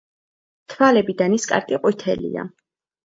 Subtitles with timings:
[0.73, 2.47] თვალები და ნისკარტი ყვითელია.